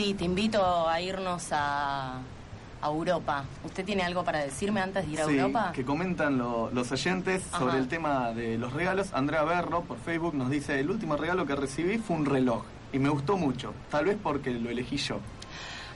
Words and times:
Sí, 0.00 0.14
te 0.14 0.24
invito 0.24 0.88
a 0.88 0.98
irnos 1.02 1.48
a, 1.50 2.22
Europa. 2.82 3.44
¿Usted 3.62 3.84
tiene 3.84 4.02
algo 4.02 4.24
para 4.24 4.38
decirme 4.38 4.80
antes 4.80 5.04
de 5.04 5.12
ir 5.12 5.20
a 5.20 5.26
sí, 5.26 5.36
Europa? 5.36 5.72
que 5.74 5.84
comentan 5.84 6.38
los 6.38 6.90
oyentes 6.90 7.42
sobre 7.42 7.76
el 7.76 7.86
tema 7.86 8.32
de 8.32 8.56
los 8.56 8.72
regalos. 8.72 9.12
Andrea 9.12 9.42
Berro 9.42 9.82
por 9.82 9.98
Facebook 9.98 10.34
nos 10.34 10.48
dice, 10.48 10.80
el 10.80 10.90
último 10.90 11.18
regalo 11.18 11.44
que 11.44 11.54
recibí 11.54 11.98
fue 11.98 12.16
un 12.16 12.24
reloj 12.24 12.62
y 12.94 12.98
me 12.98 13.10
gustó 13.10 13.36
mucho, 13.36 13.74
tal 13.90 14.06
vez 14.06 14.16
porque 14.22 14.52
lo 14.52 14.70
elegí 14.70 14.96
yo. 14.96 15.18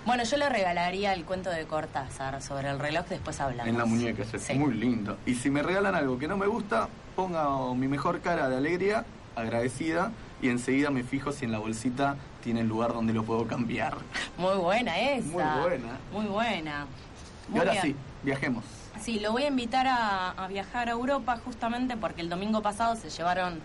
Bueno, 0.04 0.24
yo 0.24 0.36
le 0.36 0.50
regalaría 0.50 1.14
el 1.14 1.24
cuento 1.24 1.48
de 1.48 1.64
Cortázar 1.64 2.42
sobre 2.42 2.68
el 2.68 2.78
reloj, 2.78 3.06
después 3.08 3.40
hablamos. 3.40 3.68
En 3.68 3.78
la 3.78 3.86
muñeca, 3.86 4.22
es 4.22 4.54
muy 4.54 4.74
lindo. 4.74 5.16
Y 5.24 5.36
si 5.36 5.48
me 5.48 5.62
regalan 5.62 5.94
algo 5.94 6.18
que 6.18 6.28
no 6.28 6.36
me 6.36 6.46
gusta, 6.46 6.90
ponga 7.16 7.72
mi 7.72 7.88
mejor 7.88 8.20
cara 8.20 8.50
de 8.50 8.58
alegría, 8.58 9.06
agradecida, 9.34 10.12
y 10.44 10.48
enseguida 10.50 10.90
me 10.90 11.02
fijo 11.04 11.32
si 11.32 11.46
en 11.46 11.52
la 11.52 11.58
bolsita 11.58 12.16
tiene 12.42 12.60
el 12.60 12.68
lugar 12.68 12.92
donde 12.92 13.14
lo 13.14 13.24
puedo 13.24 13.46
cambiar. 13.46 13.96
Muy 14.36 14.56
buena 14.56 14.98
esa. 14.98 15.26
Muy 15.26 15.62
buena. 15.62 15.98
Muy 16.12 16.26
buena. 16.26 16.86
y 17.52 17.58
ahora 17.58 17.80
sí, 17.80 17.96
viajemos. 18.22 18.64
Sí, 19.00 19.20
lo 19.20 19.32
voy 19.32 19.44
a 19.44 19.48
invitar 19.48 19.86
a 19.88 20.46
viajar 20.48 20.88
a 20.88 20.92
Europa 20.92 21.40
justamente 21.42 21.96
porque 21.96 22.20
el 22.20 22.28
domingo 22.28 22.60
pasado 22.60 22.94
se 22.96 23.08
llevaron 23.08 23.60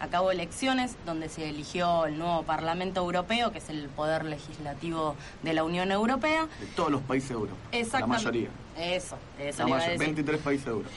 a 0.00 0.32
elecciones 0.32 0.96
donde 1.06 1.28
se 1.28 1.48
eligió 1.48 2.06
el 2.06 2.18
nuevo 2.18 2.42
Parlamento 2.42 3.00
Europeo, 3.00 3.52
que 3.52 3.58
es 3.58 3.68
el 3.70 3.88
poder 3.88 4.24
legislativo 4.24 5.14
de 5.42 5.54
la 5.54 5.64
Unión 5.64 5.90
Europea. 5.92 6.46
De 6.60 6.66
todos 6.74 6.90
los 6.90 7.00
países 7.02 7.30
de 7.30 7.34
Europa. 7.34 7.56
La 8.00 8.06
mayoría. 8.06 8.48
Eso, 8.76 9.16
eso. 9.38 9.62
La 9.62 9.68
mayoría, 9.68 9.98
23 9.98 10.40
países 10.40 10.64
de 10.66 10.70
Europa. 10.72 10.90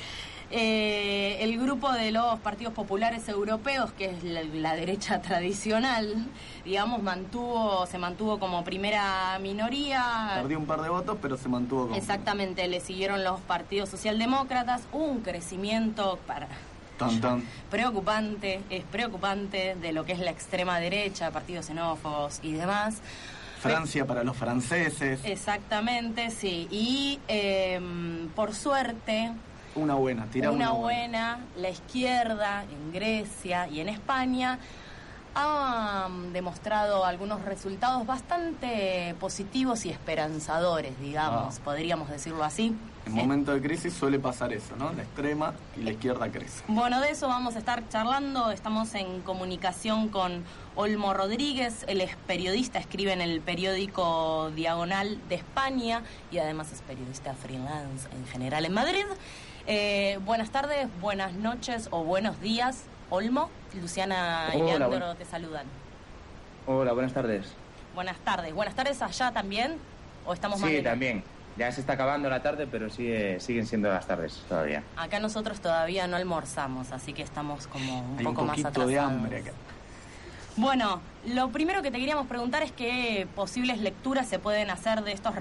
Eh, 0.50 1.38
el 1.42 1.60
grupo 1.60 1.92
de 1.92 2.12
los 2.12 2.40
partidos 2.40 2.74
populares 2.74 3.28
europeos, 3.28 3.92
que 3.92 4.06
es 4.06 4.24
la, 4.24 4.76
derecha 4.76 5.22
tradicional, 5.22 6.26
digamos, 6.64 7.04
mantuvo, 7.04 7.86
se 7.86 7.98
mantuvo 7.98 8.40
como 8.40 8.64
primera 8.64 9.38
minoría. 9.40 10.40
Perdió 10.42 10.58
un 10.60 10.66
par 10.66 10.82
de 10.82 10.90
votos, 10.90 11.18
pero 11.22 11.38
se 11.38 11.50
mantuvo 11.50 11.84
como. 11.84 11.96
Exactamente, 11.96 12.68
le 12.68 12.80
siguieron 12.80 13.24
los 13.24 13.42
partidos 13.42 13.90
socialdemócratas, 13.90 14.84
un 14.94 15.22
crecimiento 15.22 16.18
para 16.26 16.48
Preocupante, 17.70 18.62
es 18.70 18.84
preocupante 18.86 19.76
de 19.76 19.92
lo 19.92 20.06
que 20.06 20.14
es 20.14 20.20
la 20.20 20.32
extrema 20.32 20.80
derecha, 20.80 21.32
partidos 21.32 21.68
xenófobos 21.68 22.40
y 22.42 22.54
demás. 22.54 23.02
Francia 23.60 24.06
para 24.06 24.24
los 24.24 24.38
franceses. 24.38 25.20
Exactamente, 25.24 26.32
sí. 26.32 26.68
Y 26.72 27.20
em, 27.28 28.30
por 28.30 28.54
suerte... 28.54 29.32
Una 29.78 29.94
buena, 29.94 30.26
tira 30.26 30.52
una, 30.52 30.72
buena. 30.72 31.40
La 31.56 31.70
izquierda 31.70 32.64
en 32.64 32.92
Grecia 32.92 33.68
y 33.68 33.80
en 33.80 33.90
España 33.90 34.58
ha 35.36 36.10
demostrado 36.34 37.06
algunos 37.06 37.44
resultados 37.46 38.08
bastante 38.08 39.16
positivos 39.20 39.86
y 39.86 39.92
esperanzadores, 39.92 41.00
digamos, 41.00 41.58
ah. 41.60 41.62
podríamos 41.64 42.10
decirlo 42.10 42.44
así. 42.44 42.76
En 43.06 43.14
momentos 43.14 43.54
de 43.54 43.62
crisis 43.62 43.94
suele 43.94 44.20
pasar 44.20 44.52
eso, 44.52 44.76
¿no? 44.76 44.92
La 44.92 45.04
extrema 45.04 45.54
y 45.78 45.84
la 45.84 45.92
izquierda 45.92 46.30
crece. 46.30 46.64
Bueno, 46.68 47.00
de 47.00 47.12
eso 47.12 47.28
vamos 47.28 47.56
a 47.56 47.60
estar 47.60 47.88
charlando. 47.88 48.52
Estamos 48.52 48.94
en 48.96 49.22
comunicación 49.22 50.10
con 50.10 50.44
Olmo 50.76 51.14
Rodríguez. 51.14 51.86
Él 51.88 52.02
es 52.02 52.16
periodista, 52.28 52.80
escribe 52.80 53.14
en 53.14 53.22
el 53.22 53.40
periódico 53.40 54.52
Diagonal 54.56 55.20
de 55.30 55.36
España 55.36 56.02
y 56.32 56.40
además 56.40 56.74
es 56.74 56.82
periodista 56.82 57.34
freelance 57.34 58.10
en 58.12 58.26
general 58.26 58.66
en 58.66 58.74
Madrid. 58.74 59.06
Eh, 59.68 60.18
buenas 60.24 60.50
tardes, 60.50 60.88
buenas 61.02 61.34
noches 61.34 61.90
o 61.92 62.04
buenos 62.04 62.40
días. 62.40 62.84
Olmo, 63.10 63.50
Luciana 63.82 64.50
y 64.54 64.62
Leandro 64.62 65.16
te 65.16 65.26
saludan. 65.26 65.66
Hola, 66.66 66.94
buenas 66.94 67.14
tardes. 67.14 67.48
Buenas 67.94 68.18
tardes. 68.20 68.54
Buenas 68.54 68.76
tardes 68.76 69.02
allá 69.02 69.32
también. 69.32 69.78
¿O 70.26 70.34
estamos 70.34 70.60
Sí, 70.60 70.82
también. 70.82 71.24
Ya 71.58 71.72
se 71.72 71.82
está 71.82 71.94
acabando 71.94 72.30
la 72.30 72.42
tarde, 72.42 72.68
pero 72.68 72.90
sigue, 72.90 73.40
siguen 73.40 73.66
siendo 73.66 73.90
las 73.90 74.06
tardes 74.06 74.44
todavía. 74.48 74.84
Acá 74.96 75.20
nosotros 75.20 75.60
todavía 75.60 76.06
no 76.08 76.16
almorzamos, 76.16 76.92
así 76.92 77.14
que 77.14 77.24
estamos 77.24 77.68
como 77.68 78.02
un 78.02 78.18
poco 78.24 78.42
un 78.42 78.48
más 78.48 78.60
atrasados. 78.60 78.90
de 78.90 79.00
hambre 79.00 79.38
acá. 79.40 79.52
Bueno, 80.56 81.02
lo 81.26 81.50
primero 81.50 81.82
que 81.82 81.92
te 81.92 81.98
queríamos 82.00 82.28
preguntar 82.28 82.62
es 82.64 82.72
qué 82.72 83.28
posibles 83.36 83.80
lecturas 83.80 84.28
se 84.28 84.40
pueden 84.40 84.70
hacer 84.70 85.04
de 85.04 85.12
estos 85.14 85.34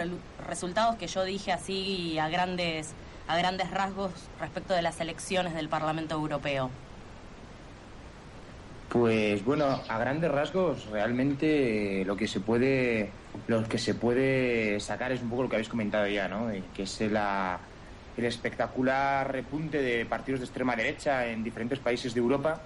resultados 0.47 0.97
que 0.97 1.07
yo 1.07 1.25
dije 1.25 1.53
así 1.53 2.19
a 2.19 2.29
grandes, 2.29 2.93
a 3.29 3.37
grandes 3.37 3.71
rasgos 3.71 4.13
respecto 4.41 4.75
de 4.75 4.83
las 4.83 5.01
elecciones 5.01 5.55
del 5.55 5.69
Parlamento 5.69 6.15
Europeo. 6.15 6.71
Pues 8.89 9.45
bueno, 9.45 9.81
a 9.89 9.99
grandes 9.99 10.31
rasgos, 10.31 10.87
realmente 10.87 12.05
lo 12.07 12.17
que 12.17 12.29
se 12.29 12.41
puede, 12.41 13.11
lo 13.49 13.65
que 13.65 13.79
se 13.79 13.95
puede 13.95 14.79
sacar 14.81 15.11
es 15.13 15.21
un 15.23 15.29
poco 15.29 15.43
lo 15.43 15.49
que 15.49 15.57
habéis 15.57 15.69
comentado 15.69 16.07
ya, 16.07 16.29
¿no? 16.29 16.51
Que 16.75 16.85
es 16.85 17.01
el 17.01 17.19
espectacular 18.17 19.31
repunte 19.31 19.83
de 19.83 20.07
partidos 20.07 20.41
de 20.41 20.47
extrema 20.47 20.77
derecha 20.77 21.27
en 21.27 21.43
diferentes 21.43 21.81
países 21.81 22.15
de 22.15 22.21
Europa 22.21 22.61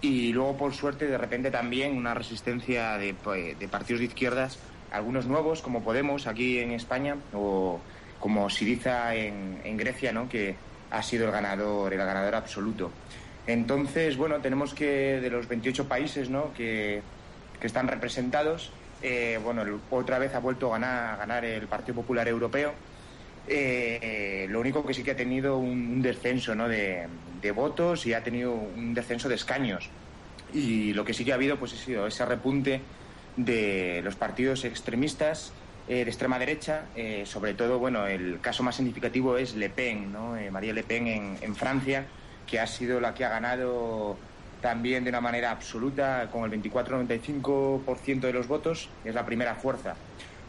y 0.00 0.32
luego, 0.32 0.56
por 0.56 0.72
suerte, 0.74 1.08
de 1.08 1.18
repente 1.18 1.50
también 1.50 1.96
una 1.96 2.14
resistencia 2.14 2.96
de, 2.96 3.14
pues, 3.14 3.56
partidos 3.68 3.98
de 3.98 4.06
izquierdas, 4.06 4.58
algunos 4.92 5.26
nuevos 5.26 5.60
como 5.60 5.82
Podemos 5.82 6.28
aquí 6.28 6.60
en 6.60 6.70
España 6.70 7.16
o 7.34 7.80
como 8.18 8.50
Siriza 8.50 9.14
en, 9.14 9.60
en 9.64 9.76
Grecia, 9.76 10.12
¿no? 10.12 10.28
Que 10.28 10.56
ha 10.90 11.02
sido 11.02 11.26
el 11.26 11.32
ganador, 11.32 11.92
el 11.92 11.98
ganador 11.98 12.34
absoluto. 12.34 12.90
Entonces, 13.48 14.18
bueno, 14.18 14.40
tenemos 14.40 14.74
que 14.74 15.20
de 15.22 15.30
los 15.30 15.48
28 15.48 15.88
países 15.88 16.28
¿no? 16.28 16.52
que, 16.52 17.00
están 17.62 17.88
representados, 17.88 18.70
eh, 19.02 19.40
bueno, 19.42 19.64
otra 19.90 20.18
vez 20.18 20.34
ha 20.34 20.38
vuelto 20.38 20.68
a 20.68 20.78
ganar, 20.78 21.14
a 21.14 21.16
ganar 21.16 21.44
el 21.46 21.66
Partido 21.66 21.94
Popular 21.94 22.28
Europeo. 22.28 22.74
Eh, 23.48 24.46
lo 24.50 24.60
único 24.60 24.84
que 24.84 24.92
sí 24.92 25.02
que 25.02 25.12
ha 25.12 25.16
tenido 25.16 25.56
un, 25.56 26.02
descenso 26.02 26.54
¿no? 26.54 26.68
de, 26.68 27.08
votos 27.54 28.04
y 28.04 28.12
ha 28.12 28.22
tenido 28.22 28.52
un 28.52 28.92
descenso 28.92 29.30
de 29.30 29.36
escaños. 29.36 29.88
Y 30.52 30.92
lo 30.92 31.04
que 31.04 31.14
sí 31.14 31.24
que 31.24 31.32
ha 31.32 31.36
habido 31.36 31.58
pues, 31.58 31.72
ha 31.72 31.76
sido 31.76 32.06
ese 32.06 32.26
repunte 32.26 32.82
de 33.36 34.02
los 34.04 34.14
partidos 34.14 34.64
extremistas 34.66 35.52
eh, 35.88 36.04
de 36.04 36.10
extrema 36.10 36.38
derecha, 36.38 36.86
sobre 37.24 37.54
todo, 37.54 37.78
bueno, 37.78 38.06
el 38.06 38.40
caso 38.40 38.62
más 38.62 38.76
significativo 38.76 39.36
es 39.38 39.54
Le 39.54 39.70
Pen, 39.70 40.12
¿no? 40.12 40.36
María 40.50 40.72
Le 40.72 40.82
Pen 40.82 41.38
en, 41.40 41.56
Francia, 41.56 42.04
que 42.46 42.60
ha 42.60 42.66
sido 42.66 43.00
la 43.00 43.14
que 43.14 43.24
ha 43.24 43.28
ganado 43.28 44.16
también 44.60 45.04
de 45.04 45.10
una 45.10 45.20
manera 45.20 45.50
absoluta, 45.50 46.28
con 46.30 46.44
el 46.44 46.62
24-95% 46.62 48.20
de 48.20 48.32
los 48.32 48.48
votos, 48.48 48.88
es 49.04 49.14
la 49.14 49.24
primera 49.24 49.54
fuerza. 49.54 49.94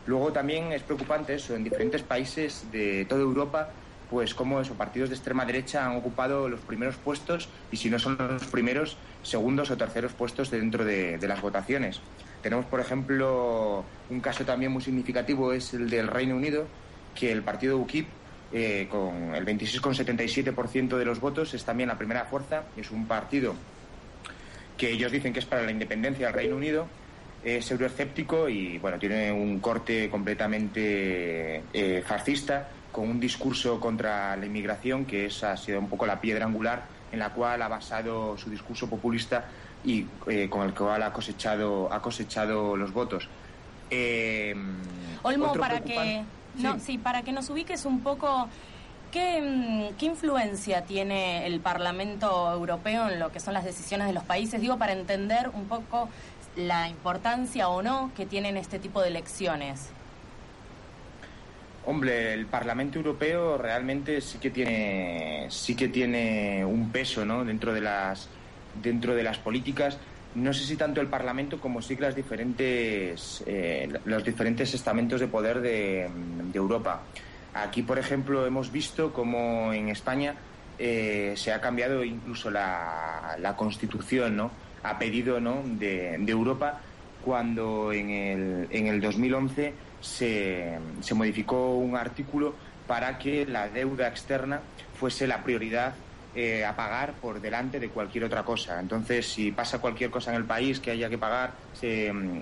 Luego 0.07 0.31
también 0.31 0.71
es 0.71 0.81
preocupante 0.81 1.35
eso, 1.35 1.55
en 1.55 1.63
diferentes 1.63 2.01
países 2.01 2.65
de 2.71 3.05
toda 3.05 3.21
Europa, 3.21 3.69
pues 4.09 4.33
como 4.33 4.59
esos 4.59 4.75
partidos 4.75 5.09
de 5.09 5.15
extrema 5.15 5.45
derecha 5.45 5.85
han 5.85 5.95
ocupado 5.95 6.49
los 6.49 6.61
primeros 6.61 6.95
puestos 6.95 7.47
y 7.71 7.77
si 7.77 7.89
no 7.89 7.99
son 7.99 8.17
los 8.17 8.45
primeros, 8.45 8.97
segundos 9.21 9.69
o 9.69 9.77
terceros 9.77 10.13
puestos 10.13 10.49
dentro 10.49 10.83
de, 10.83 11.17
de 11.17 11.27
las 11.27 11.41
votaciones. 11.41 12.01
Tenemos, 12.41 12.65
por 12.65 12.79
ejemplo, 12.79 13.83
un 14.09 14.19
caso 14.21 14.45
también 14.45 14.71
muy 14.71 14.81
significativo, 14.81 15.51
es 15.53 15.73
el 15.73 15.89
del 15.89 16.07
Reino 16.07 16.35
Unido, 16.35 16.67
que 17.13 17.31
el 17.31 17.41
partido 17.41 17.77
UKIP 17.77 18.07
eh, 18.51 18.87
con 18.89 19.35
el 19.35 19.45
26,77% 19.45 20.97
de 20.97 21.05
los 21.05 21.19
votos, 21.19 21.53
es 21.53 21.63
también 21.63 21.89
la 21.89 21.97
primera 21.97 22.25
fuerza, 22.25 22.63
es 22.77 22.91
un 22.91 23.05
partido 23.07 23.53
que 24.77 24.91
ellos 24.91 25.11
dicen 25.11 25.33
que 25.33 25.39
es 25.39 25.45
para 25.45 25.63
la 25.63 25.71
independencia 25.71 26.27
del 26.27 26.35
Reino 26.35 26.55
Unido, 26.55 26.87
es 27.43 27.69
euroescéptico 27.69 28.49
y 28.49 28.77
bueno, 28.77 28.97
tiene 28.97 29.31
un 29.31 29.59
corte 29.59 30.09
completamente 30.09 31.63
eh, 31.73 32.03
fascista, 32.05 32.69
con 32.91 33.09
un 33.09 33.19
discurso 33.19 33.79
contra 33.79 34.35
la 34.35 34.45
inmigración 34.45 35.05
que 35.05 35.25
esa 35.25 35.51
ha 35.51 35.57
sido 35.57 35.79
un 35.79 35.89
poco 35.89 36.05
la 36.05 36.19
piedra 36.19 36.45
angular 36.45 36.85
en 37.11 37.19
la 37.19 37.33
cual 37.33 37.61
ha 37.61 37.67
basado 37.67 38.37
su 38.37 38.49
discurso 38.49 38.89
populista 38.89 39.45
y 39.83 40.05
eh, 40.27 40.49
con 40.49 40.65
el 40.65 40.73
cual 40.73 41.03
ha 41.03 41.13
cosechado, 41.13 41.91
ha 41.91 42.01
cosechado 42.01 42.75
los 42.75 42.91
votos. 42.93 43.27
Olmo, 45.23 45.53
para 45.53 45.81
que 45.81 46.23
no, 46.55 46.79
sí. 46.79 46.97
para 46.97 47.21
que 47.23 47.31
nos 47.31 47.49
ubiques 47.49 47.85
un 47.85 48.01
poco, 48.01 48.47
¿qué, 49.11 49.41
mm, 49.41 49.97
¿qué 49.97 50.05
influencia 50.05 50.83
tiene 50.83 51.45
el 51.45 51.59
Parlamento 51.59 52.51
Europeo 52.51 53.09
en 53.09 53.19
lo 53.19 53.31
que 53.31 53.39
son 53.39 53.53
las 53.53 53.63
decisiones 53.63 54.07
de 54.07 54.13
los 54.13 54.23
países? 54.23 54.61
Digo, 54.61 54.77
para 54.77 54.93
entender 54.93 55.49
un 55.53 55.65
poco 55.65 56.09
la 56.55 56.89
importancia 56.89 57.69
o 57.69 57.81
no 57.81 58.11
que 58.15 58.25
tienen 58.25 58.57
este 58.57 58.79
tipo 58.79 59.01
de 59.01 59.09
elecciones. 59.09 59.89
Hombre, 61.85 62.33
el 62.33 62.45
Parlamento 62.45 62.97
Europeo 62.97 63.57
realmente 63.57 64.21
sí 64.21 64.37
que 64.37 64.51
tiene 64.51 65.47
sí 65.49 65.75
que 65.75 65.87
tiene 65.87 66.63
un 66.65 66.91
peso, 66.91 67.25
¿no? 67.25 67.45
Dentro 67.45 67.73
de 67.73 67.81
las 67.81 68.27
dentro 68.81 69.15
de 69.15 69.23
las 69.23 69.37
políticas 69.37 69.97
no 70.35 70.53
sé 70.53 70.63
si 70.63 70.75
tanto 70.75 71.01
el 71.01 71.07
Parlamento 71.07 71.59
como 71.59 71.81
sí 71.81 71.95
las 71.95 72.15
diferentes, 72.15 73.43
eh, 73.47 73.89
los 74.05 74.23
diferentes 74.23 74.73
estamentos 74.73 75.19
de 75.19 75.27
poder 75.27 75.59
de, 75.61 76.09
Europa. 76.53 77.01
Aquí, 77.53 77.81
por 77.81 77.97
ejemplo, 77.97 78.45
hemos 78.45 78.71
visto 78.71 79.11
cómo 79.11 79.73
en 79.73 79.89
España 79.89 80.35
eh, 80.77 81.33
se 81.35 81.51
ha 81.51 81.59
cambiado 81.59 82.03
incluso 82.03 82.51
la, 82.51 83.55
Constitución, 83.57 84.37
¿no? 84.37 84.51
A 84.83 84.99
pedido 84.99 85.39
¿no? 85.39 85.63
de, 85.65 86.15
Europa 86.27 86.79
cuando 87.25 87.91
en 87.91 88.11
el, 88.11 88.67
en 88.69 88.87
el 88.87 89.01
2011 89.01 89.73
se, 89.99 90.79
se 91.01 91.13
modificó 91.15 91.75
un 91.75 91.97
artículo 91.97 92.53
para 92.87 93.17
que 93.17 93.45
la 93.45 93.67
deuda 93.67 94.07
externa 94.07 94.61
fuese 94.93 95.27
la 95.27 95.43
prioridad 95.43 95.93
eh, 96.35 96.63
a 96.63 96.75
pagar 96.75 97.13
por 97.13 97.41
delante 97.41 97.79
de 97.79 97.89
cualquier 97.89 98.25
otra 98.25 98.43
cosa. 98.43 98.79
Entonces, 98.79 99.27
si 99.27 99.51
pasa 99.51 99.79
cualquier 99.79 100.09
cosa 100.09 100.31
en 100.31 100.37
el 100.37 100.45
país 100.45 100.79
que 100.79 100.91
haya 100.91 101.09
que 101.09 101.17
pagar, 101.17 101.53
mm, 101.81 102.39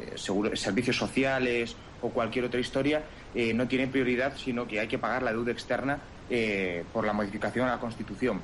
eh, 0.00 0.56
servicios 0.56 0.96
sociales 0.96 1.74
o 2.00 2.10
cualquier 2.10 2.44
otra 2.44 2.60
historia, 2.60 3.02
eh, 3.34 3.52
no 3.52 3.66
tiene 3.66 3.88
prioridad, 3.88 4.36
sino 4.36 4.66
que 4.66 4.80
hay 4.80 4.88
que 4.88 4.98
pagar 4.98 5.22
la 5.22 5.32
deuda 5.32 5.52
externa 5.52 5.98
por 6.92 7.04
la 7.04 7.12
modificación 7.12 7.68
a 7.68 7.72
la 7.72 7.78
Constitución. 7.78 8.40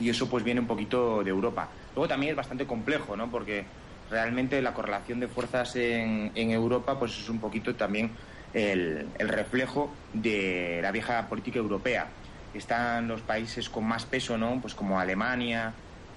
Y 0.00 0.08
eso 0.08 0.28
pues 0.28 0.42
viene 0.42 0.60
un 0.60 0.66
poquito 0.66 1.22
de 1.22 1.28
Europa. 1.28 1.68
Luego 1.94 2.08
también 2.08 2.30
es 2.30 2.36
bastante 2.36 2.66
complejo, 2.66 3.14
¿no? 3.14 3.30
Porque 3.30 3.64
realmente 4.10 4.60
la 4.60 4.74
correlación 4.74 5.20
de 5.20 5.28
fuerzas 5.28 5.76
en, 5.76 6.32
Europa 6.34 6.98
pues 6.98 7.16
es 7.18 7.28
un 7.28 7.38
poquito 7.38 7.74
también 7.74 8.10
el, 8.52 9.08
reflejo 9.18 9.92
de 10.12 10.80
la 10.82 10.90
vieja 10.90 11.28
política 11.28 11.58
europea. 11.58 12.08
Están 12.54 13.08
los 13.08 13.20
países 13.20 13.68
con 13.68 13.84
más 13.84 14.04
peso, 14.04 14.36
¿no? 14.36 14.60
Pues 14.60 14.74
como 14.74 14.98
Alemania 14.98 15.72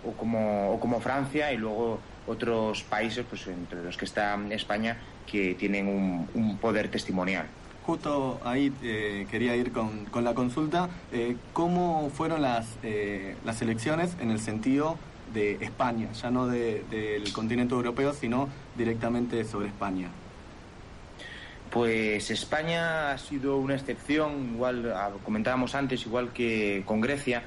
o 0.05 0.11
como, 0.13 0.71
o 0.73 0.79
como 0.79 0.99
Francia 0.99 1.51
y 1.53 1.57
luego 1.57 1.99
otros 2.27 2.83
países, 2.83 3.25
pues 3.29 3.47
entre 3.47 3.83
los 3.83 3.97
que 3.97 4.05
está 4.05 4.37
España, 4.49 4.97
que 5.29 5.55
tienen 5.55 5.87
un, 5.87 6.27
un 6.33 6.57
poder 6.57 6.89
testimonial. 6.89 7.45
Justo 7.85 8.39
ahí 8.45 8.71
eh, 8.81 9.27
quería 9.29 9.55
ir 9.55 9.71
con, 9.73 10.05
con 10.05 10.23
la 10.23 10.33
consulta. 10.33 10.89
Eh, 11.11 11.35
¿Cómo 11.51 12.09
fueron 12.13 12.41
las, 12.41 12.77
eh, 12.81 13.35
las 13.43 13.61
elecciones 13.61 14.15
en 14.21 14.31
el 14.31 14.39
sentido 14.39 14.97
de 15.33 15.57
España, 15.61 16.11
ya 16.13 16.31
no 16.31 16.47
del 16.47 17.33
continente 17.33 17.73
europeo, 17.73 18.13
sino 18.13 18.47
directamente 18.77 19.43
sobre 19.43 19.67
España? 19.67 20.07
Pues 21.73 22.29
España 22.29 23.11
ha 23.11 23.17
sido 23.17 23.57
una 23.57 23.73
excepción, 23.73 24.51
igual 24.53 24.93
ah, 24.95 25.09
comentábamos 25.23 25.73
antes, 25.73 26.05
igual 26.05 26.31
que 26.31 26.83
con 26.85 27.01
Grecia, 27.01 27.41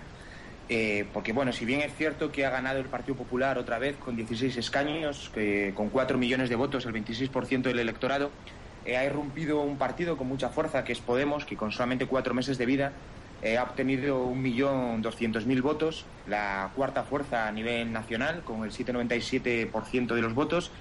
eh, 0.68 1.06
porque 1.12 1.32
bueno, 1.32 1.52
si 1.52 1.64
bien 1.64 1.80
es 1.80 1.94
cierto 1.94 2.32
que 2.32 2.44
ha 2.44 2.50
ganado 2.50 2.80
el 2.80 2.86
Partido 2.86 3.16
Popular 3.16 3.56
otra 3.56 3.78
vez 3.78 3.96
con 3.96 4.16
16 4.16 4.56
escaños, 4.56 5.30
con 5.74 5.90
4 5.90 6.18
millones 6.18 6.48
de 6.48 6.56
votos, 6.56 6.86
el 6.86 6.92
26% 6.92 7.62
del 7.62 7.78
electorado, 7.78 8.32
eh, 8.84 8.96
ha 8.96 9.04
irrumpido 9.04 9.60
un 9.60 9.78
partido 9.78 10.16
con 10.16 10.26
mucha 10.26 10.48
fuerza, 10.48 10.82
que 10.82 10.92
es 10.92 10.98
Podemos, 10.98 11.44
que 11.44 11.56
con 11.56 11.70
solamente 11.70 12.06
cuatro 12.06 12.34
meses 12.34 12.58
de 12.58 12.66
vida 12.66 12.92
eh, 13.42 13.58
ha 13.58 13.62
obtenido 13.62 14.26
1.200.000 14.26 15.62
votos, 15.62 16.04
la 16.26 16.72
cuarta 16.74 17.04
fuerza 17.04 17.46
a 17.46 17.52
nivel 17.52 17.92
nacional, 17.92 18.42
con 18.42 18.64
el 18.64 18.72
7,97% 18.72 20.14
de 20.16 20.20
los 20.20 20.34
votos, 20.34 20.72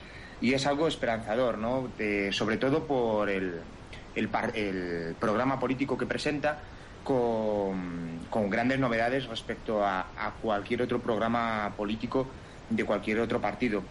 y 0.42 0.54
es 0.54 0.66
algo 0.66 0.88
esperanzador, 0.88 1.58
¿no? 1.58 1.90
sobre 2.32 2.58
todo 2.58 2.86
por 2.86 3.30
el, 3.30 3.62
el, 4.16 5.16
programa 5.20 5.60
político 5.60 5.98
que 5.98 6.06
presenta, 6.06 6.60
con, 7.04 8.20
con 8.30 8.50
grandes 8.50 8.80
novedades 8.80 9.28
respecto 9.28 9.86
a, 9.86 10.06
cualquier 10.42 10.82
otro 10.82 11.00
programa 11.00 11.74
político 11.78 12.28
de 12.70 12.84
cualquier 12.84 13.20
otro 13.20 13.40
partido. 13.40 13.84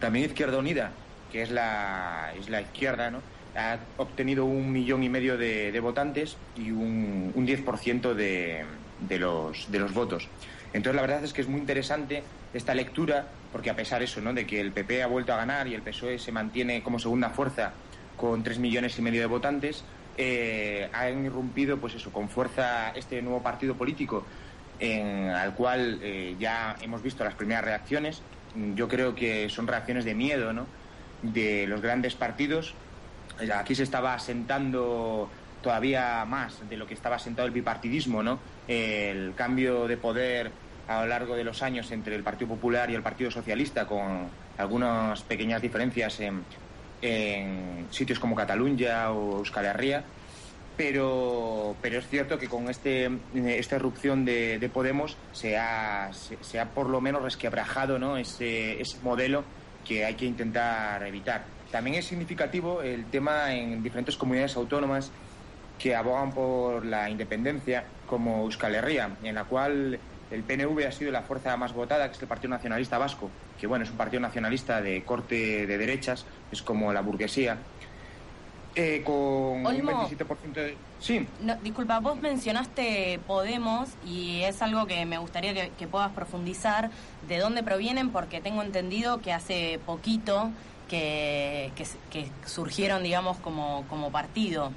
También 0.00 0.26
Izquierda 0.26 0.58
Unida, 0.58 0.92
que 1.32 1.42
es 1.42 1.50
la, 1.50 2.32
es 2.38 2.48
la 2.48 2.60
izquierda, 2.60 3.10
¿no? 3.10 3.20
ha 3.56 3.78
obtenido 3.96 4.44
un 4.44 4.70
millón 4.70 5.02
y 5.02 5.08
medio 5.08 5.38
de, 5.38 5.78
votantes 5.80 6.36
y 6.56 6.70
un, 6.70 7.32
un 7.34 7.46
10% 7.46 8.12
de, 8.14 8.64
de, 9.00 9.18
los, 9.18 9.70
de 9.70 9.78
los 9.78 9.94
votos. 9.94 10.28
Entonces, 10.72 10.96
la 10.96 11.02
verdad 11.02 11.24
es 11.24 11.32
que 11.32 11.40
es 11.40 11.48
muy 11.48 11.60
interesante 11.60 12.22
esta 12.52 12.74
lectura, 12.74 13.28
porque 13.56 13.70
a 13.70 13.74
pesar 13.74 14.02
eso, 14.02 14.20
¿no? 14.20 14.34
de 14.34 14.46
que 14.46 14.60
el 14.60 14.70
PP 14.70 15.02
ha 15.02 15.06
vuelto 15.06 15.32
a 15.32 15.36
ganar 15.38 15.66
y 15.66 15.72
el 15.72 15.80
PSOE 15.80 16.18
se 16.18 16.30
mantiene 16.30 16.82
como 16.82 16.98
segunda 16.98 17.30
fuerza 17.30 17.72
con 18.14 18.42
tres 18.42 18.58
millones 18.58 18.98
y 18.98 19.00
medio 19.00 19.22
de 19.22 19.26
votantes, 19.26 19.82
eh, 20.18 20.90
han 20.92 21.24
irrumpido, 21.24 21.78
pues 21.78 21.94
eso, 21.94 22.12
con 22.12 22.28
fuerza 22.28 22.90
este 22.90 23.22
nuevo 23.22 23.42
partido 23.42 23.74
político, 23.74 24.26
al 24.78 25.54
cual 25.54 26.00
eh, 26.02 26.36
ya 26.38 26.76
hemos 26.82 27.02
visto 27.02 27.24
las 27.24 27.32
primeras 27.32 27.64
reacciones. 27.64 28.20
Yo 28.74 28.88
creo 28.88 29.14
que 29.14 29.48
son 29.48 29.66
reacciones 29.66 30.04
de 30.04 30.14
miedo, 30.14 30.52
¿no? 30.52 30.66
De 31.22 31.66
los 31.66 31.80
grandes 31.80 32.14
partidos 32.14 32.74
Aquí 33.54 33.74
se 33.74 33.82
estaba 33.82 34.14
asentando 34.14 35.28
todavía 35.62 36.24
más 36.26 36.68
de 36.68 36.76
lo 36.76 36.86
que 36.86 36.94
estaba 36.94 37.16
asentado 37.16 37.46
el 37.46 37.52
bipartidismo, 37.52 38.22
¿no? 38.22 38.38
El 38.68 39.34
cambio 39.34 39.86
de 39.88 39.96
poder 39.96 40.50
a 40.88 41.02
lo 41.02 41.06
largo 41.08 41.36
de 41.36 41.44
los 41.44 41.62
años 41.62 41.90
entre 41.90 42.14
el 42.14 42.22
Partido 42.22 42.48
Popular 42.50 42.90
y 42.90 42.94
el 42.94 43.02
Partido 43.02 43.30
Socialista, 43.30 43.86
con 43.86 44.28
algunas 44.58 45.22
pequeñas 45.22 45.60
diferencias 45.60 46.20
en, 46.20 46.44
sitios 47.90 48.18
como 48.18 48.34
Cataluña 48.34 49.12
o 49.12 49.38
Euskal 49.38 49.66
Herria, 49.66 50.02
pero, 50.76 51.76
pero 51.80 51.98
es 51.98 52.08
cierto 52.08 52.38
que 52.38 52.48
con 52.48 52.68
este, 52.68 53.10
esta 53.34 53.76
erupción 53.76 54.24
de, 54.24 54.70
Podemos 54.72 55.16
se 55.32 55.56
ha, 55.56 56.10
se, 56.12 56.60
ha 56.60 56.66
por 56.66 56.88
lo 56.88 57.00
menos 57.00 57.22
resquebrajado 57.22 57.98
¿no? 57.98 58.16
ese, 58.16 58.80
ese 58.80 58.98
modelo 59.02 59.44
que 59.86 60.04
hay 60.04 60.14
que 60.14 60.26
intentar 60.26 61.02
evitar. 61.06 61.44
También 61.70 61.96
es 61.96 62.06
significativo 62.06 62.82
el 62.82 63.06
tema 63.06 63.54
en 63.54 63.82
diferentes 63.82 64.16
comunidades 64.16 64.56
autónomas 64.56 65.10
que 65.78 65.94
abogan 65.94 66.32
por 66.32 66.84
la 66.84 67.08
independencia, 67.10 67.84
como 68.06 68.42
Euskal 68.42 68.74
Herria, 68.74 69.10
en 69.22 69.34
la 69.34 69.44
cual 69.44 69.98
el 70.30 70.42
PNV 70.42 70.86
ha 70.86 70.92
sido 70.92 71.12
la 71.12 71.22
fuerza 71.22 71.56
más 71.56 71.72
votada, 71.72 72.08
que 72.08 72.16
es 72.16 72.22
el 72.22 72.28
Partido 72.28 72.50
Nacionalista 72.50 72.98
Vasco, 72.98 73.30
que 73.60 73.66
bueno, 73.66 73.84
es 73.84 73.90
un 73.90 73.96
partido 73.96 74.20
nacionalista 74.20 74.80
de 74.80 75.02
corte 75.04 75.66
de 75.66 75.78
derechas, 75.78 76.26
es 76.50 76.62
como 76.62 76.92
la 76.92 77.00
burguesía. 77.00 77.58
Eh, 78.78 79.02
con 79.04 79.14
un 79.14 79.64
27% 79.64 80.52
de... 80.52 80.76
Sí. 81.00 81.26
disculpa, 81.62 81.98
vos 82.00 82.20
mencionaste 82.20 83.18
Podemos 83.26 83.88
y 84.04 84.42
es 84.42 84.60
algo 84.60 84.86
que 84.86 85.06
me 85.06 85.16
gustaría 85.16 85.54
que, 85.54 85.70
que 85.78 85.86
puedas 85.86 86.12
profundizar 86.12 86.90
de 87.26 87.38
dónde 87.38 87.62
provienen, 87.62 88.10
porque 88.10 88.42
tengo 88.42 88.62
entendido 88.62 89.22
que 89.22 89.32
hace 89.32 89.80
poquito 89.86 90.50
que, 90.88 91.72
que, 92.10 92.30
surgieron, 92.44 93.02
digamos, 93.02 93.36
como, 93.38 93.84
como 93.88 94.10
partido? 94.10 94.72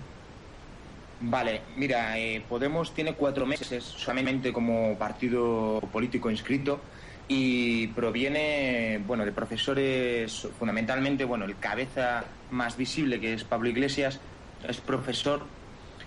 Vale, 1.22 1.62
mira, 1.76 2.18
eh, 2.18 2.42
Podemos 2.48 2.94
tiene 2.94 3.14
cuatro 3.14 3.46
meses 3.46 3.84
solamente 3.84 4.54
como 4.54 4.98
partido 4.98 5.82
político 5.92 6.32
inscrito 6.32 6.80
y 7.28 7.88
proviene, 7.88 9.02
bueno, 9.06 9.26
de 9.26 9.34
profesores, 9.34 10.48
fundamentalmente, 10.58 11.26
bueno, 11.26 11.44
el 11.44 11.58
cabeza 11.58 12.24
más 12.52 12.78
visible 12.78 13.20
que 13.20 13.34
es 13.34 13.44
Pablo 13.44 13.68
Iglesias, 13.68 14.20
es 14.68 14.80
profesor 14.80 15.46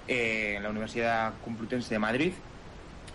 eh, 0.09 0.55
en 0.57 0.63
la 0.63 0.71
Universidad 0.71 1.35
Complutense 1.45 1.95
de 1.95 1.99
Madrid 1.99 2.33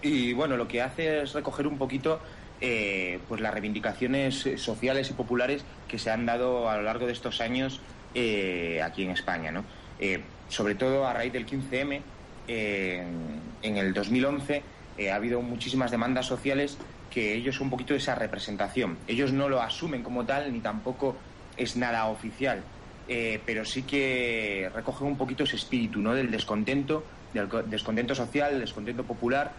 y, 0.04 0.34
bueno, 0.34 0.56
lo 0.56 0.68
que 0.68 0.84
hace 0.84 1.24
es 1.24 1.34
recoger 1.34 1.66
un 1.66 1.80
poquito 1.80 2.20
eh, 2.62 3.20
pues 3.28 3.42
las 3.42 3.54
reivindicaciones 3.54 4.48
sociales 4.58 5.10
y 5.10 5.14
populares 5.14 5.66
que 5.88 5.98
se 5.98 6.12
han 6.12 6.28
dado 6.28 6.70
a 6.70 6.78
lo 6.78 6.84
largo 6.84 7.08
de 7.08 7.14
estos 7.14 7.42
años 7.42 7.82
aquí 8.14 9.04
en 9.04 9.12
España. 9.12 9.52
¿no? 9.52 9.64
Eh, 10.48 10.52
sobre 10.52 10.76
todo 10.76 11.06
a 11.06 11.14
raíz 11.14 11.34
del 11.34 11.46
15M, 11.46 12.02
en 12.48 13.78
el 13.78 13.94
2011 13.94 14.64
ha 15.12 15.16
habido 15.16 15.42
muchísimas 15.42 15.92
demandas 15.92 16.26
sociales 16.26 16.78
que 17.12 17.34
ellos 17.34 17.60
un 17.60 17.70
poquito 17.70 17.94
esa 17.94 18.16
representación. 18.16 18.98
Ellos 19.08 19.34
no 19.34 19.50
lo 19.50 19.62
asumen 19.62 20.02
como 20.02 20.26
tal 20.26 20.54
ni 20.54 20.60
tampoco 20.60 21.18
es 21.58 21.76
nada 21.76 22.06
oficial, 22.06 22.64
pero 23.46 23.66
sí 23.66 23.84
que 23.84 24.72
recogen 24.74 25.08
un 25.08 25.18
poquito 25.18 25.44
ese 25.44 25.58
espíritu 25.58 26.00
¿no? 26.00 26.14
del 26.14 26.32
descontento, 26.32 27.04
del 27.34 27.50
descontento 27.70 28.16
social, 28.16 28.52
del 28.52 28.62
descontento 28.62 29.04
popular, 29.04 29.52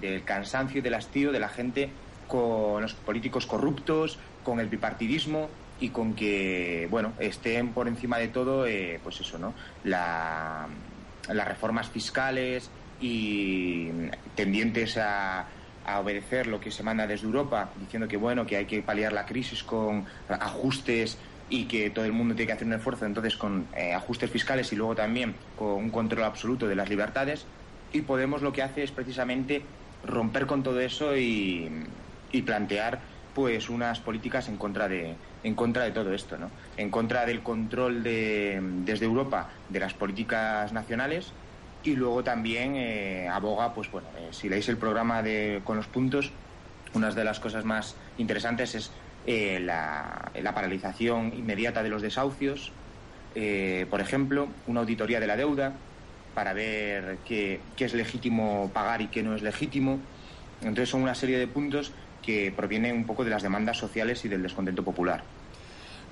del 0.00 0.24
cansancio 0.24 0.78
y 0.78 0.82
del 0.82 0.94
hastío 0.94 1.30
de 1.30 1.40
la 1.40 1.48
gente 1.48 1.90
con 2.26 2.82
los 2.82 2.94
políticos 2.94 3.46
corruptos, 3.46 4.18
con 4.42 4.58
el 4.58 4.68
bipartidismo 4.68 5.48
y 5.80 5.88
con 5.90 6.14
que, 6.14 6.86
bueno, 6.90 7.12
estén 7.18 7.72
por 7.72 7.88
encima 7.88 8.18
de 8.18 8.28
todo, 8.28 8.66
eh, 8.66 9.00
pues 9.02 9.20
eso, 9.20 9.38
¿no? 9.38 9.54
las 9.84 10.68
reformas 11.48 11.88
fiscales 11.88 12.70
y 13.00 13.88
tendientes 14.34 14.96
a, 14.96 15.46
obedecer 15.98 16.46
lo 16.46 16.60
que 16.60 16.70
se 16.70 16.84
manda 16.84 17.08
desde 17.08 17.26
Europa, 17.26 17.70
diciendo 17.80 18.06
que, 18.06 18.16
bueno, 18.16 18.46
que 18.46 18.56
hay 18.56 18.66
que 18.66 18.82
paliar 18.82 19.12
la 19.12 19.26
crisis 19.26 19.64
con 19.64 20.06
ajustes 20.28 21.18
y 21.50 21.64
que 21.64 21.90
todo 21.90 22.04
el 22.04 22.12
mundo 22.12 22.36
tiene 22.36 22.46
que 22.46 22.52
hacer 22.52 22.68
un 22.68 22.74
esfuerzo, 22.74 23.04
entonces 23.04 23.36
con 23.36 23.66
eh, 23.76 23.92
ajustes 23.92 24.30
fiscales 24.30 24.72
y 24.72 24.76
luego 24.76 24.94
también 24.94 25.34
con 25.58 25.74
un 25.74 25.90
control 25.90 26.22
absoluto 26.22 26.68
de 26.68 26.76
las 26.76 26.88
libertades. 26.88 27.46
Y 27.92 28.02
Podemos 28.02 28.42
lo 28.42 28.52
que 28.52 28.62
hace 28.62 28.84
es 28.84 28.92
precisamente 28.92 29.62
romper 30.04 30.46
con 30.46 30.62
todo 30.62 30.80
eso 30.80 31.16
y, 31.16 31.68
y 32.30 32.42
plantear 32.42 33.00
pues 33.34 33.68
unas 33.68 33.98
políticas 34.00 34.48
en 34.48 34.56
contra 34.56 34.88
de 34.88 35.16
en 35.44 35.54
contra 35.54 35.84
de 35.84 35.90
todo 35.90 36.12
esto, 36.12 36.38
¿no? 36.38 36.50
En 36.76 36.90
contra 36.90 37.26
del 37.26 37.42
control 37.42 38.02
de, 38.02 38.60
desde 38.84 39.06
Europa 39.06 39.48
de 39.68 39.80
las 39.80 39.94
políticas 39.94 40.72
nacionales 40.72 41.32
y 41.82 41.96
luego 41.96 42.22
también 42.22 42.76
eh, 42.76 43.28
aboga, 43.28 43.74
pues 43.74 43.90
bueno, 43.90 44.08
eh, 44.18 44.28
si 44.30 44.48
leéis 44.48 44.68
el 44.68 44.76
programa 44.76 45.22
de 45.22 45.60
con 45.64 45.76
los 45.76 45.86
puntos, 45.86 46.30
una 46.94 47.10
de 47.10 47.24
las 47.24 47.40
cosas 47.40 47.64
más 47.64 47.96
interesantes 48.18 48.74
es 48.74 48.90
eh, 49.26 49.60
la, 49.60 50.52
paralización 50.54 51.32
inmediata 51.34 51.82
de 51.82 51.88
los 51.88 52.02
desahucios, 52.02 52.72
eh, 53.34 53.86
por 53.88 54.00
ejemplo, 54.00 54.48
una 54.66 54.80
auditoría 54.80 55.20
de 55.20 55.26
la 55.26 55.36
deuda 55.36 55.72
para 56.34 56.52
ver 56.52 57.18
qué, 57.26 57.60
qué 57.76 57.84
es 57.84 57.94
legítimo 57.94 58.70
pagar 58.74 59.00
y 59.00 59.08
qué 59.08 59.22
no 59.22 59.34
es 59.34 59.42
legítimo. 59.42 59.98
Entonces 60.60 60.88
son 60.88 61.02
una 61.02 61.14
serie 61.14 61.38
de 61.38 61.46
puntos 61.46 61.92
que 62.22 62.52
provienen 62.56 62.96
un 62.96 63.04
poco 63.04 63.24
de 63.24 63.30
las 63.30 63.42
demandas 63.42 63.76
sociales 63.76 64.24
y 64.24 64.28
del 64.28 64.42
descontento 64.42 64.82
popular. 64.82 65.22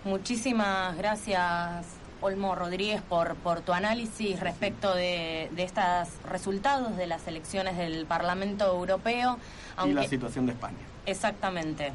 Muchísimas 0.05 0.97
gracias, 0.97 1.87
Olmo 2.21 2.55
Rodríguez, 2.55 3.03
por, 3.03 3.37
por 3.37 3.61
tu 3.61 3.73
análisis 3.73 4.41
respecto 4.41 4.95
de, 4.95 5.49
de 5.53 5.63
estos 5.63 6.09
resultados 6.29 6.97
de 6.97 7.07
las 7.07 7.27
elecciones 7.29 7.77
del 7.77 8.07
Parlamento 8.07 8.67
Europeo. 8.67 9.39
Y 9.87 9.93
la 9.93 10.05
situación 10.05 10.47
de 10.47 10.53
España. 10.53 10.79
Exactamente. 11.07 11.93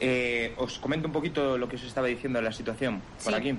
Eh, 0.00 0.54
os 0.56 0.78
comento 0.78 1.08
un 1.08 1.12
poquito 1.12 1.58
lo 1.58 1.68
que 1.68 1.76
os 1.76 1.82
estaba 1.82 2.06
diciendo 2.06 2.38
de 2.38 2.44
la 2.44 2.52
situación 2.52 3.02
por 3.24 3.34
aquí. 3.34 3.58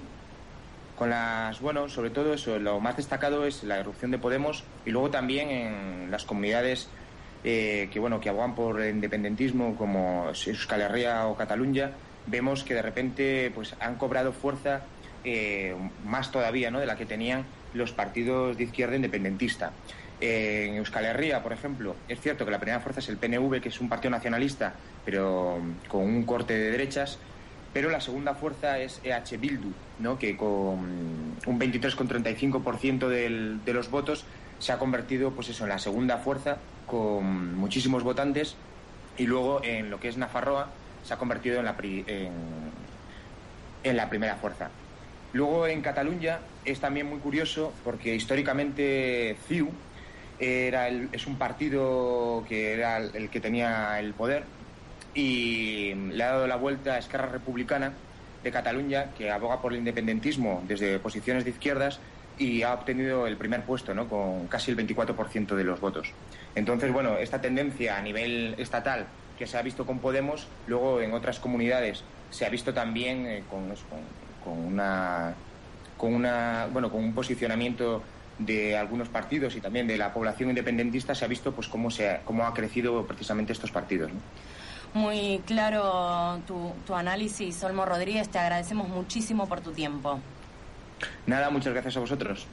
Con 0.97 1.09
las, 1.09 1.59
bueno, 1.61 1.87
sobre 1.87 2.09
todo 2.09 2.33
eso, 2.33 2.59
lo 2.59 2.79
más 2.79 2.97
destacado 2.97 3.45
es 3.45 3.63
la 3.63 3.77
erupción 3.77 4.11
de 4.11 4.17
Podemos 4.17 4.63
y 4.85 4.91
luego 4.91 5.09
también 5.09 5.49
en 5.49 6.11
las 6.11 6.25
comunidades 6.25 6.89
eh, 7.43 7.89
que, 7.91 7.99
bueno, 7.99 8.19
que 8.19 8.29
abogan 8.29 8.55
por 8.55 8.81
el 8.81 8.95
independentismo 8.95 9.75
como 9.75 10.31
Euskal 10.45 10.81
Herria 10.81 11.27
o 11.27 11.37
Cataluña, 11.37 11.91
vemos 12.27 12.63
que 12.63 12.73
de 12.73 12.81
repente 12.81 13.51
pues 13.55 13.75
han 13.79 13.95
cobrado 13.95 14.33
fuerza 14.33 14.81
eh, 15.23 15.73
más 16.05 16.31
todavía 16.31 16.69
¿no? 16.69 16.79
de 16.79 16.85
la 16.85 16.97
que 16.97 17.05
tenían 17.05 17.45
los 17.73 17.91
partidos 17.91 18.57
de 18.57 18.65
izquierda 18.65 18.95
independentista. 18.95 19.71
en 20.19 20.75
Euskal 20.75 21.05
Herria, 21.05 21.41
por 21.41 21.53
ejemplo, 21.53 21.95
es 22.09 22.19
cierto 22.19 22.43
que 22.43 22.51
la 22.51 22.59
primera 22.59 22.81
fuerza 22.81 22.99
es 22.99 23.07
el 23.07 23.17
PNV, 23.17 23.61
que 23.61 23.69
es 23.69 23.79
un 23.79 23.87
partido 23.87 24.11
nacionalista, 24.11 24.73
pero 25.05 25.59
con 25.87 26.01
un 26.01 26.23
corte 26.23 26.57
de 26.57 26.71
derechas, 26.71 27.19
pero 27.71 27.89
la 27.89 28.01
segunda 28.01 28.33
fuerza 28.33 28.79
es 28.79 28.99
EH 29.03 29.37
Bildu, 29.37 29.71
¿no? 29.99 30.19
que 30.19 30.35
con 30.35 31.37
un 31.45 31.59
23,35% 31.59 33.07
de 33.07 33.73
los 33.73 33.89
votos 33.89 34.25
se 34.57 34.73
ha 34.73 34.77
convertido 34.77 35.31
pues 35.31 35.47
eso, 35.49 35.63
en 35.63 35.69
la 35.69 35.79
segunda 35.79 36.17
fuerza 36.17 36.57
con 36.89 37.55
muchísimos 37.55 38.03
votantes 38.03 38.55
y 39.17 39.25
luego 39.25 39.61
en 39.63 39.89
lo 39.89 39.99
que 39.99 40.09
es 40.09 40.17
Nafarroa 40.17 40.69
se 41.03 41.13
ha 41.13 41.17
convertido 41.17 41.59
en 41.59 41.65
la, 41.65 41.75
en, 43.83 43.97
la 43.97 44.09
primera 44.09 44.35
fuerza. 44.35 44.69
Luego 45.33 45.67
en 45.67 45.81
Cataluña 45.81 46.39
es 46.65 46.79
también 46.79 47.07
muy 47.07 47.19
curioso 47.19 47.73
porque 47.83 48.15
históricamente 48.15 49.37
CIU 49.47 49.69
era 50.39 50.87
es 50.87 51.27
un 51.27 51.37
partido 51.37 52.43
que 52.47 52.73
era 52.73 52.97
el 52.97 53.29
que 53.29 53.39
tenía 53.39 53.99
el 53.99 54.13
poder 54.13 54.43
y 55.13 55.93
le 55.95 56.23
ha 56.23 56.31
dado 56.31 56.47
la 56.47 56.55
vuelta 56.55 56.93
a 56.93 56.97
Esquerra 56.99 57.27
Republicana 57.27 57.93
de 58.43 58.51
Cataluña, 58.51 59.11
que 59.17 59.31
aboga 59.31 59.61
por 59.61 59.73
el 59.73 59.79
independentismo 59.79 60.63
desde 60.67 60.99
posiciones 60.99 61.43
de 61.43 61.51
izquierdas 61.51 61.99
y 62.39 62.63
ha 62.63 62.73
obtenido 62.73 63.27
el 63.27 63.35
primer 63.37 63.63
puesto, 63.63 63.93
¿no? 63.93 64.07
con 64.07 64.47
casi 64.47 64.71
el 64.71 64.77
24% 64.77 65.55
de 65.55 65.63
los 65.63 65.79
votos. 65.79 66.11
Entonces, 66.55 66.91
bueno, 66.91 67.17
esta 67.17 67.41
tendencia 67.41 67.97
a 67.97 68.01
nivel 68.01 68.55
estatal 68.57 69.05
que 69.37 69.45
se 69.45 69.57
ha 69.57 69.61
visto 69.61 69.85
con 69.85 69.99
Podemos, 69.99 70.47
luego 70.67 71.01
en 71.01 71.13
otras 71.13 71.39
comunidades 71.39 72.03
se 72.31 72.45
ha 72.45 72.49
visto 72.49 72.73
también 72.73 73.25
eh, 73.25 73.43
con, 73.49 73.71
una 74.65 75.33
con 75.97 76.13
una 76.13 76.67
bueno 76.71 76.89
con 76.89 77.03
un 77.03 77.13
posicionamiento 77.13 78.01
de 78.37 78.77
algunos 78.77 79.09
partidos 79.09 79.55
y 79.55 79.61
también 79.61 79.85
de 79.87 79.97
la 79.97 80.13
población 80.13 80.49
independentista 80.49 81.13
se 81.13 81.25
ha 81.25 81.27
visto 81.27 81.51
pues 81.51 81.67
cómo 81.67 81.91
se 81.91 82.21
cómo 82.23 82.45
ha 82.45 82.53
crecido 82.53 83.05
precisamente 83.05 83.53
estos 83.53 83.71
partidos. 83.71 84.11
Muy 84.93 85.41
claro 85.45 86.39
tu, 86.47 86.71
tu 86.85 86.95
análisis, 86.95 87.63
Olmo 87.63 87.85
Rodríguez. 87.85 88.29
Te 88.29 88.39
agradecemos 88.39 88.87
muchísimo 88.87 89.47
por 89.47 89.61
tu 89.61 89.71
tiempo. 89.71 90.19
Nada, 91.25 91.49
muchas 91.49 91.73
gracias 91.73 91.97
a 91.97 91.99
vosotros. 91.99 92.45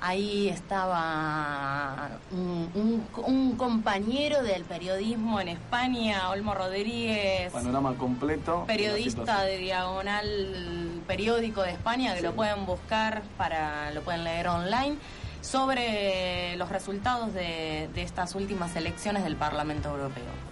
Ahí 0.00 0.48
estaba 0.48 2.10
un, 2.30 3.54
compañero 3.56 4.42
del 4.42 4.64
periodismo 4.64 5.40
en 5.40 5.48
España, 5.48 6.28
Olmo 6.28 6.52
Rodríguez. 6.54 7.50
Panorama 7.50 7.94
completo. 7.94 8.64
Periodista 8.66 9.44
de, 9.44 9.56
Diagonal 9.56 11.00
Periódico 11.06 11.62
de 11.62 11.70
España, 11.70 12.14
que 12.14 12.20
lo 12.20 12.34
pueden 12.34 12.66
buscar, 12.66 13.22
para 13.38 13.92
lo 13.92 14.02
pueden 14.02 14.24
leer 14.24 14.48
online, 14.48 14.96
sobre 15.40 16.54
los 16.58 16.68
resultados 16.68 17.32
de 17.32 17.88
estas 17.96 18.34
últimas 18.34 18.76
elecciones 18.76 19.24
del 19.24 19.36
Parlamento 19.36 19.88
Europeo 19.88 20.43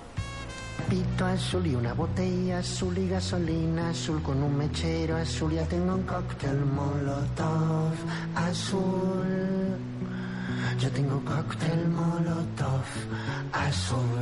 pito 0.93 1.25
azul 1.25 1.67
y 1.67 1.75
una 1.75 1.95
botella 1.95 2.59
azul 2.59 2.99
y 2.99 3.09
gasolina 3.09 3.89
azul 3.89 4.23
con 4.23 4.43
un 4.43 4.55
mechero 4.59 5.17
azul. 5.17 5.53
Ya 5.53 5.65
tengo 5.65 5.95
un 5.95 6.03
cóctel 6.03 6.59
molotov 6.67 7.95
azul. 8.35 9.31
Yo 10.79 10.91
tengo 10.91 11.19
cóctel 11.25 11.89
molotov 11.89 12.85
azul. 13.53 14.21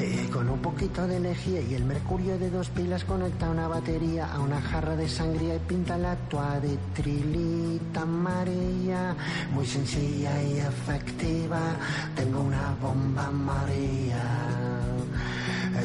Y 0.00 0.26
con 0.28 0.48
un 0.48 0.60
poquito 0.60 1.06
de 1.06 1.16
energía 1.16 1.60
y 1.60 1.74
el 1.74 1.84
mercurio 1.84 2.38
de 2.38 2.48
dos 2.48 2.70
pilas 2.70 3.04
conecta 3.04 3.50
una 3.50 3.68
batería 3.68 4.32
a 4.32 4.40
una 4.40 4.62
jarra 4.62 4.96
de 4.96 5.06
sangría 5.06 5.56
y 5.56 5.58
pinta 5.58 5.98
la 5.98 6.16
toa 6.30 6.58
de 6.60 6.78
trilita 6.94 8.00
amarilla. 8.02 9.14
Muy 9.52 9.66
sencilla 9.66 10.42
y 10.42 10.60
efectiva. 10.60 11.60
Tengo 12.16 12.40
una 12.40 12.74
bomba 12.80 13.26
amarilla. 13.26 14.89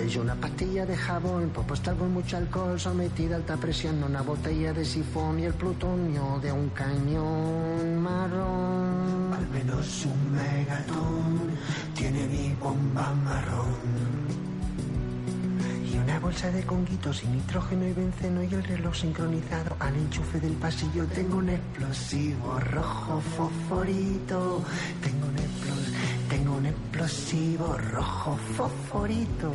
Y 0.07 0.17
una 0.17 0.35
pastilla 0.35 0.85
de 0.85 0.95
jabón, 0.95 1.51
estar 1.73 1.95
con 1.95 2.13
mucho 2.13 2.37
alcohol 2.37 2.79
sometida 2.79 3.35
a 3.35 3.37
alta 3.37 3.57
presión, 3.57 4.03
una 4.03 4.21
botella 4.21 4.71
de 4.71 4.85
sifón 4.85 5.39
y 5.39 5.45
el 5.45 5.53
plutonio 5.53 6.39
de 6.41 6.51
un 6.51 6.69
cañón 6.69 8.01
marrón. 8.01 9.33
Al 9.33 9.47
menos 9.49 10.05
un 10.05 10.31
megatón 10.31 11.51
tiene 11.95 12.27
mi 12.27 12.53
bomba 12.61 13.13
marrón. 13.23 13.75
Y 15.91 15.97
una 15.97 16.19
bolsa 16.19 16.51
de 16.51 16.63
conguitos 16.63 17.17
sin 17.17 17.33
nitrógeno 17.33 17.85
y 17.85 17.93
benceno 17.93 18.43
y 18.43 18.53
el 18.53 18.63
reloj 18.63 18.95
sincronizado 18.95 19.75
al 19.79 19.95
enchufe 19.95 20.39
del 20.39 20.53
pasillo. 20.53 21.05
Tengo 21.07 21.37
un 21.37 21.49
explosivo 21.49 22.59
rojo 22.59 23.21
fosforito. 23.37 24.63
Tengo 25.01 25.27
un 26.57 26.65
explosivo 26.65 27.77
rojo 27.91 28.37
fosforito. 28.55 29.51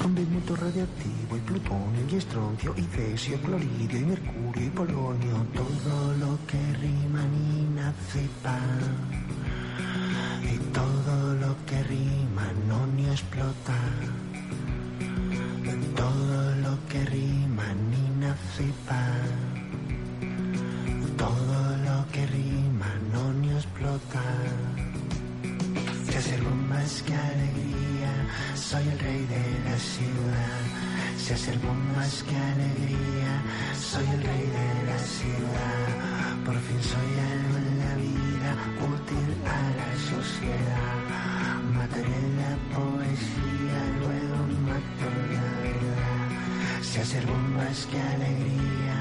Con 0.00 0.14
bimento 0.14 0.56
radioactivo 0.56 1.36
y 1.36 1.40
plutonio 1.40 2.02
y 2.10 2.16
estroncio 2.16 2.74
y 2.76 2.82
cesio, 2.82 3.40
cloridio 3.40 3.98
y 3.98 4.04
mercurio 4.04 4.66
y 4.66 4.70
polonio. 4.70 5.46
Todo 5.54 6.14
lo 6.14 6.38
que 6.46 6.60
rima 6.80 7.22
ni 7.24 7.62
nacepa. 7.76 8.58
Y 10.42 10.58
todo 10.72 11.34
lo 11.34 11.54
que 11.66 11.82
rima 11.84 12.52
no 12.66 12.86
ni 12.88 13.06
explota. 13.06 13.76
útil 38.94 39.30
a 39.44 39.60
la 39.78 39.90
sociedad. 40.12 40.98
Mataré 41.76 42.22
la 42.40 42.52
poesía, 42.74 43.78
luego 44.00 44.38
mato 44.66 45.08
la 45.34 45.46
verdad. 45.64 46.28
Se 46.82 47.00
hacer 47.00 47.24
bombas, 47.26 47.86
que 47.90 48.00
alegría, 48.00 48.96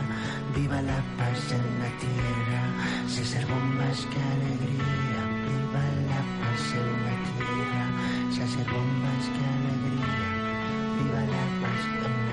viva 0.56 0.82
la 0.82 1.00
paz 1.17 1.39
en 1.58 1.65
la 1.82 1.91
tierra. 2.03 2.63
Se 3.08 3.22
hacer 3.22 3.46
bombas, 3.46 4.00
que 4.12 4.22
alegría, 4.36 5.22
viva 5.48 5.84
la 6.12 6.22
paz 6.39 6.63
en 6.82 6.89
la 7.08 7.15
tierra. 7.29 7.86
Se 8.34 8.44
hacer 8.44 8.67
bombas, 8.75 9.24
que 9.36 9.44
alegría, 9.58 10.29
viva 10.98 11.22
la 11.36 11.46
paz 11.62 11.82
en 11.88 11.94
la 11.94 12.08
tierra. 12.08 12.27